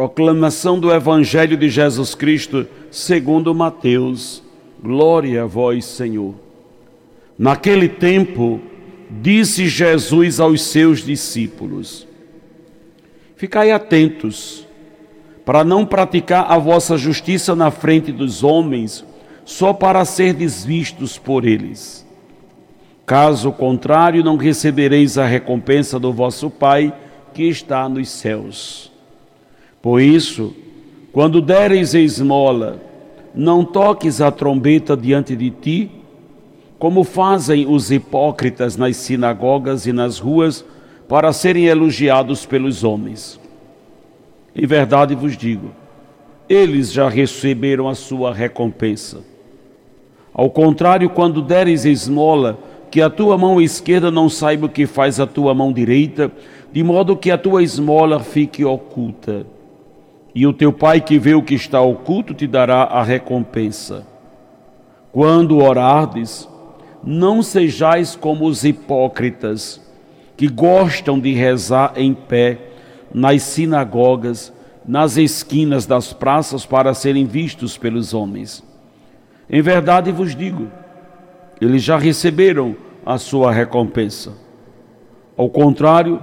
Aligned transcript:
Proclamação 0.00 0.80
do 0.80 0.90
Evangelho 0.90 1.58
de 1.58 1.68
Jesus 1.68 2.14
Cristo, 2.14 2.66
segundo 2.90 3.54
Mateus. 3.54 4.42
Glória 4.82 5.42
a 5.42 5.46
vós, 5.46 5.84
Senhor. 5.84 6.36
Naquele 7.38 7.86
tempo, 7.86 8.62
disse 9.10 9.68
Jesus 9.68 10.40
aos 10.40 10.62
seus 10.62 11.04
discípulos: 11.04 12.08
Ficai 13.36 13.72
atentos, 13.72 14.66
para 15.44 15.64
não 15.64 15.84
praticar 15.84 16.50
a 16.50 16.56
vossa 16.56 16.96
justiça 16.96 17.54
na 17.54 17.70
frente 17.70 18.10
dos 18.10 18.42
homens, 18.42 19.04
só 19.44 19.74
para 19.74 20.02
ser 20.06 20.32
desvistos 20.32 21.18
por 21.18 21.44
eles. 21.44 22.08
Caso 23.04 23.52
contrário, 23.52 24.24
não 24.24 24.38
recebereis 24.38 25.18
a 25.18 25.26
recompensa 25.26 26.00
do 26.00 26.10
vosso 26.10 26.48
Pai 26.48 26.90
que 27.34 27.42
está 27.42 27.86
nos 27.86 28.08
céus. 28.08 28.89
Por 29.82 30.00
isso, 30.00 30.54
quando 31.12 31.40
deres 31.40 31.94
esmola, 31.94 32.80
não 33.34 33.64
toques 33.64 34.20
a 34.20 34.30
trombeta 34.30 34.96
diante 34.96 35.34
de 35.34 35.50
ti, 35.50 35.90
como 36.78 37.04
fazem 37.04 37.66
os 37.66 37.90
hipócritas 37.90 38.76
nas 38.76 38.96
sinagogas 38.96 39.86
e 39.86 39.92
nas 39.92 40.18
ruas, 40.18 40.64
para 41.08 41.32
serem 41.32 41.66
elogiados 41.66 42.46
pelos 42.46 42.84
homens. 42.84 43.40
Em 44.54 44.66
verdade 44.66 45.14
vos 45.14 45.36
digo, 45.36 45.70
eles 46.48 46.92
já 46.92 47.08
receberam 47.08 47.88
a 47.88 47.94
sua 47.94 48.32
recompensa. 48.34 49.18
Ao 50.32 50.50
contrário, 50.50 51.10
quando 51.10 51.42
deres 51.42 51.84
esmola, 51.84 52.58
que 52.90 53.00
a 53.00 53.08
tua 53.08 53.38
mão 53.38 53.60
esquerda 53.60 54.10
não 54.10 54.28
saiba 54.28 54.66
o 54.66 54.68
que 54.68 54.86
faz 54.86 55.20
a 55.20 55.26
tua 55.26 55.54
mão 55.54 55.72
direita, 55.72 56.30
de 56.72 56.82
modo 56.82 57.16
que 57.16 57.30
a 57.30 57.38
tua 57.38 57.62
esmola 57.62 58.20
fique 58.20 58.64
oculta. 58.64 59.46
E 60.34 60.46
o 60.46 60.52
teu 60.52 60.72
pai 60.72 61.00
que 61.00 61.18
vê 61.18 61.34
o 61.34 61.42
que 61.42 61.54
está 61.54 61.80
oculto 61.80 62.34
te 62.34 62.46
dará 62.46 62.82
a 62.84 63.02
recompensa. 63.02 64.06
Quando 65.12 65.58
orardes, 65.58 66.48
não 67.02 67.42
sejais 67.42 68.14
como 68.14 68.46
os 68.46 68.64
hipócritas, 68.64 69.80
que 70.36 70.48
gostam 70.48 71.18
de 71.18 71.32
rezar 71.32 71.92
em 71.96 72.14
pé 72.14 72.58
nas 73.12 73.42
sinagogas, 73.42 74.52
nas 74.86 75.16
esquinas 75.16 75.84
das 75.84 76.12
praças 76.12 76.64
para 76.64 76.94
serem 76.94 77.26
vistos 77.26 77.76
pelos 77.76 78.14
homens. 78.14 78.62
Em 79.48 79.60
verdade 79.60 80.12
vos 80.12 80.34
digo, 80.34 80.68
eles 81.60 81.82
já 81.82 81.98
receberam 81.98 82.76
a 83.04 83.18
sua 83.18 83.52
recompensa. 83.52 84.32
Ao 85.36 85.48
contrário, 85.48 86.22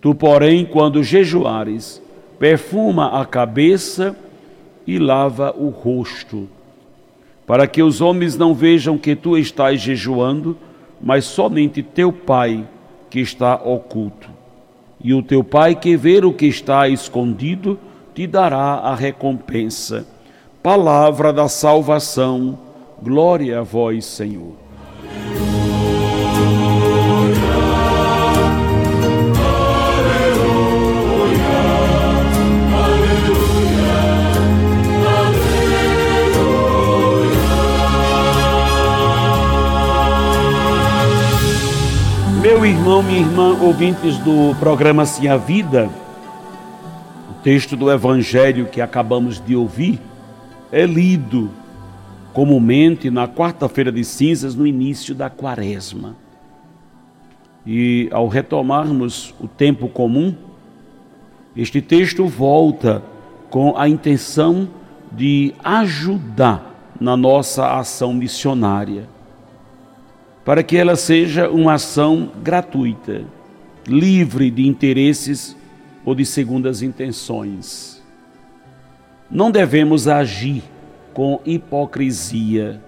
Tu, 0.00 0.14
porém, 0.14 0.64
quando 0.64 1.02
jejuares, 1.02 2.02
perfuma 2.38 3.20
a 3.20 3.24
cabeça 3.24 4.16
e 4.86 4.98
lava 4.98 5.54
o 5.56 5.68
rosto, 5.68 6.48
para 7.46 7.66
que 7.66 7.82
os 7.82 8.00
homens 8.00 8.36
não 8.36 8.54
vejam 8.54 8.96
que 8.96 9.14
tu 9.14 9.36
estás 9.36 9.80
jejuando, 9.80 10.56
mas 11.00 11.24
somente 11.24 11.82
teu 11.82 12.12
Pai 12.12 12.66
que 13.10 13.20
está 13.20 13.54
oculto. 13.56 14.28
E 15.02 15.12
o 15.12 15.22
teu 15.22 15.44
Pai 15.44 15.74
que 15.74 15.96
vê 15.96 16.18
o 16.24 16.32
que 16.32 16.46
está 16.46 16.88
escondido, 16.88 17.78
te 18.14 18.26
dará 18.26 18.74
a 18.76 18.94
recompensa. 18.94 20.06
Palavra 20.62 21.32
da 21.32 21.48
salvação 21.48 22.58
Glória 23.02 23.60
a 23.60 23.62
vós, 23.62 24.04
Senhor. 24.04 24.59
Meu 42.40 42.64
irmão, 42.64 43.02
minha 43.02 43.20
irmã, 43.20 43.54
ouvintes 43.60 44.16
do 44.16 44.54
programa 44.58 45.04
Sim 45.04 45.28
a 45.28 45.36
Vida, 45.36 45.90
o 47.28 47.34
texto 47.42 47.76
do 47.76 47.92
Evangelho 47.92 48.64
que 48.64 48.80
acabamos 48.80 49.38
de 49.44 49.54
ouvir 49.54 50.00
é 50.72 50.86
lido 50.86 51.50
comumente 52.32 53.10
na 53.10 53.28
quarta-feira 53.28 53.92
de 53.92 54.02
cinzas, 54.02 54.54
no 54.54 54.66
início 54.66 55.14
da 55.14 55.28
quaresma. 55.28 56.16
E 57.66 58.08
ao 58.10 58.26
retomarmos 58.26 59.34
o 59.38 59.46
tempo 59.46 59.86
comum, 59.86 60.34
este 61.54 61.82
texto 61.82 62.26
volta 62.26 63.02
com 63.50 63.76
a 63.76 63.86
intenção 63.86 64.66
de 65.12 65.52
ajudar 65.62 66.74
na 66.98 67.18
nossa 67.18 67.78
ação 67.78 68.14
missionária, 68.14 69.06
para 70.44 70.62
que 70.62 70.76
ela 70.76 70.96
seja 70.96 71.48
uma 71.50 71.74
ação 71.74 72.32
gratuita, 72.42 73.24
livre 73.86 74.50
de 74.50 74.66
interesses 74.66 75.56
ou 76.04 76.14
de 76.14 76.24
segundas 76.24 76.82
intenções. 76.82 78.02
Não 79.30 79.50
devemos 79.50 80.08
agir 80.08 80.62
com 81.12 81.40
hipocrisia. 81.44 82.80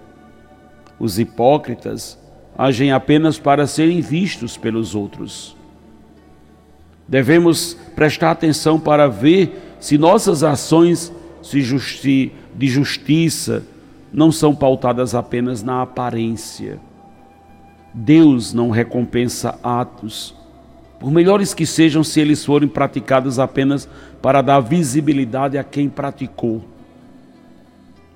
Os 0.99 1.19
hipócritas 1.19 2.19
agem 2.57 2.91
apenas 2.91 3.39
para 3.39 3.65
serem 3.67 4.01
vistos 4.01 4.57
pelos 4.57 4.95
outros. 4.95 5.55
Devemos 7.07 7.75
prestar 7.95 8.31
atenção 8.31 8.79
para 8.79 9.07
ver 9.07 9.75
se 9.79 9.97
nossas 9.97 10.43
ações 10.43 11.13
de 11.41 12.67
justiça 12.67 13.63
não 14.11 14.31
são 14.31 14.55
pautadas 14.55 15.13
apenas 15.13 15.61
na 15.61 15.81
aparência. 15.81 16.79
Deus 17.93 18.53
não 18.53 18.71
recompensa 18.71 19.59
atos, 19.63 20.33
por 20.99 21.11
melhores 21.11 21.53
que 21.53 21.65
sejam, 21.65 22.03
se 22.03 22.19
eles 22.19 22.43
forem 22.43 22.67
praticados 22.67 23.37
apenas 23.37 23.87
para 24.21 24.41
dar 24.41 24.61
visibilidade 24.61 25.57
a 25.57 25.63
quem 25.63 25.89
praticou. 25.89 26.63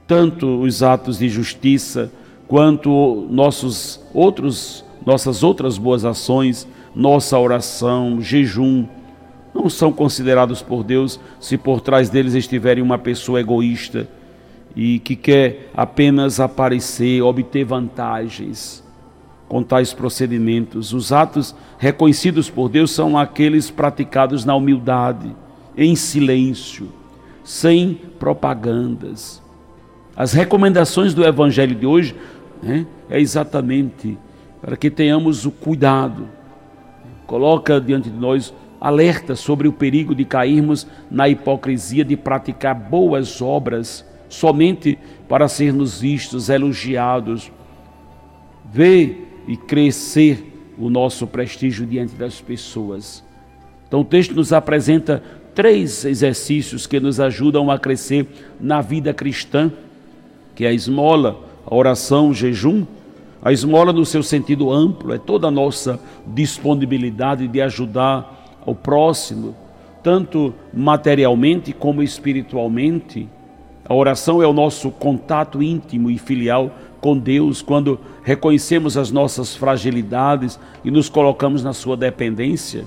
Tanto 0.08 0.62
os 0.62 0.82
atos 0.82 1.20
de 1.20 1.30
justiça 1.30 2.12
quanto 2.48 3.28
nossos 3.30 4.00
outros 4.14 4.86
nossas 5.06 5.42
outras 5.42 5.78
boas 5.78 6.04
ações, 6.04 6.68
nossa 6.94 7.40
oração, 7.40 8.22
jejum, 8.22 8.86
não 9.54 9.70
são 9.70 9.92
considerados 9.94 10.62
por 10.62 10.84
Deus 10.84 11.18
se 11.40 11.58
por 11.58 11.80
trás 11.80 12.10
deles 12.10 12.34
estiverem 12.34 12.84
uma 12.84 12.98
pessoa 12.98 13.40
egoísta 13.40 14.06
e 14.76 15.00
que 15.00 15.16
quer 15.16 15.70
apenas 15.74 16.42
aparecer, 16.42 17.22
obter 17.22 17.64
vantagens 17.64 18.84
com 19.48 19.64
tais 19.64 19.94
procedimentos. 19.94 20.94
Os 20.94 21.12
atos 21.12 21.56
reconhecidos 21.78 22.50
por 22.50 22.70
Deus 22.70 22.92
são 22.92 23.18
aqueles 23.18 23.70
praticados 23.70 24.44
na 24.46 24.56
humildade, 24.56 25.36
em 25.76 25.96
silêncio, 25.96 26.90
sem 27.44 28.00
propagandas 28.20 29.42
as 30.18 30.34
recomendações 30.34 31.14
do 31.14 31.24
Evangelho 31.24 31.76
de 31.76 31.86
hoje 31.86 32.16
né, 32.64 32.88
é 33.08 33.22
exatamente 33.22 34.18
para 34.60 34.76
que 34.76 34.90
tenhamos 34.90 35.46
o 35.46 35.52
cuidado. 35.52 36.28
Coloca 37.28 37.80
diante 37.80 38.10
de 38.10 38.18
nós 38.18 38.52
alerta 38.82 39.36
sobre 39.36 39.68
o 39.68 39.72
perigo 39.72 40.16
de 40.16 40.26
cairmos 40.26 40.88
na 41.12 41.30
hipocrisia 41.30 42.04
de 42.04 42.18
praticar 42.18 42.74
boas 42.74 43.44
obras 43.44 44.04
somente 44.28 44.98
para 45.30 45.48
sermos 45.48 46.02
vistos, 46.02 46.50
elogiados. 46.50 47.52
Ver 48.66 49.37
e 49.48 49.56
crescer 49.56 50.54
o 50.78 50.90
nosso 50.90 51.26
prestígio 51.26 51.86
diante 51.86 52.14
das 52.16 52.42
pessoas. 52.42 53.24
Então 53.88 54.02
o 54.02 54.06
texto 54.06 54.36
nos 54.36 54.52
apresenta 54.52 55.24
três 55.56 56.06
exercícios 56.06 56.86
que 56.86 57.00
nos 57.00 57.20
ajudam 57.20 57.72
a 57.72 57.80
crescer 57.80 58.28
na 58.60 58.82
vida 58.82 59.14
cristã, 59.14 59.72
que 60.54 60.66
é 60.66 60.68
a 60.68 60.74
esmola, 60.74 61.40
a 61.66 61.74
oração, 61.74 62.30
o 62.30 62.34
jejum. 62.34 62.86
A 63.42 63.52
esmola 63.52 63.94
no 63.94 64.06
seu 64.06 64.22
sentido 64.22 64.72
amplo 64.72 65.14
é 65.14 65.18
toda 65.18 65.48
a 65.48 65.52
nossa 65.52 66.00
disponibilidade 66.28 67.48
de 67.48 67.62
ajudar 67.62 68.62
o 68.66 68.76
próximo, 68.76 69.56
tanto 70.04 70.54
materialmente 70.74 71.72
como 71.74 72.04
espiritualmente. 72.04 73.28
A 73.88 73.94
oração 73.94 74.42
é 74.42 74.48
o 74.48 74.54
nosso 74.54 74.92
contato 74.92 75.64
íntimo 75.64 76.12
e 76.12 76.18
filial 76.18 76.72
com 77.00 77.18
Deus 77.18 77.62
quando 77.62 78.00
reconhecemos 78.22 78.98
as 78.98 79.12
nossas 79.12 79.56
fragilidades 79.56 80.60
e 80.84 80.92
nos 80.92 81.08
colocamos 81.08 81.64
na 81.64 81.72
sua 81.72 81.96
dependência. 81.96 82.86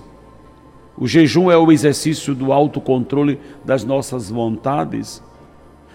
O 0.98 1.06
jejum 1.06 1.50
é 1.50 1.56
o 1.56 1.72
exercício 1.72 2.34
do 2.34 2.52
autocontrole 2.52 3.40
das 3.64 3.82
nossas 3.84 4.28
vontades. 4.28 5.22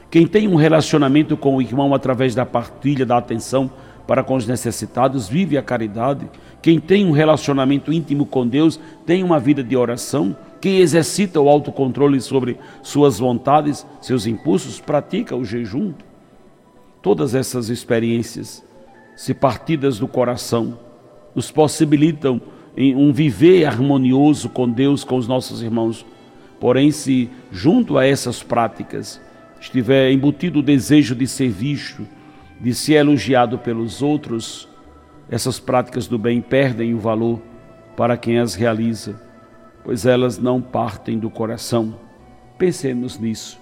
Quem 0.10 0.25
tem 0.25 0.48
um 0.48 0.56
relacionamento 0.56 1.38
com 1.38 1.56
o 1.56 1.62
irmão 1.62 1.94
através 1.94 2.34
da 2.34 2.46
partilha 2.46 3.06
da 3.06 3.18
atenção 3.18 3.69
para 4.07 4.24
com 4.24 4.36
os 4.36 4.48
necessitados 4.48 5.28
vive 5.28 5.57
a 5.57 5.62
caridade. 5.62 6.28
Quem 6.62 6.80
tem 6.80 7.06
um 7.06 7.12
relacionamento 7.12 7.94
íntimo 7.94 8.25
com 8.25 8.48
Deus 8.48 8.80
tem 9.06 9.24
uma 9.24 9.40
vida 9.40 9.63
de 9.63 9.75
oração. 9.75 10.36
Quem 10.66 10.80
exercita 10.80 11.40
o 11.40 11.48
autocontrole 11.48 12.20
sobre 12.20 12.58
suas 12.82 13.20
vontades, 13.20 13.86
seus 14.02 14.26
impulsos, 14.26 14.80
pratica 14.80 15.36
o 15.36 15.46
jejum. 15.46 15.94
Todas 17.04 17.36
essas 17.36 17.70
experiências, 17.70 18.66
se 19.16 19.36
partidas 19.36 20.00
do 20.00 20.08
coração, 20.08 20.80
nos 21.36 21.52
possibilitam 21.52 22.42
um 22.76 23.14
viver 23.14 23.64
harmonioso 23.64 24.50
com 24.50 24.68
Deus, 24.68 25.04
com 25.04 25.18
os 25.18 25.28
nossos 25.28 25.62
irmãos. 25.62 26.04
Porém, 26.60 26.90
se 26.90 27.30
junto 27.52 27.96
a 28.00 28.04
essas 28.04 28.42
práticas 28.42 29.22
estiver 29.62 30.12
embutido 30.12 30.62
o 30.62 30.64
desejo 30.64 31.14
de 31.14 31.28
ser 31.28 31.50
visto, 31.50 32.08
de 32.60 32.74
ser 32.74 32.94
elogiado 32.94 33.60
pelos 33.60 34.02
outros, 34.02 34.68
essas 35.30 35.60
práticas 35.60 36.08
do 36.08 36.18
bem 36.18 36.42
perdem 36.42 36.96
o 36.96 37.00
valor 37.00 37.40
para 37.96 38.18
quem 38.18 38.40
as 38.40 38.56
realiza, 38.56 39.25
pois 39.86 40.06
elas 40.06 40.40
não 40.40 40.60
partem 40.60 41.20
do 41.20 41.30
coração. 41.30 41.96
Pensemos 42.58 43.20
nisso. 43.20 43.60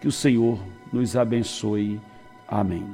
Que 0.00 0.08
o 0.08 0.12
Senhor 0.12 0.58
nos 0.90 1.14
abençoe. 1.14 2.00
Amém. 2.48 2.86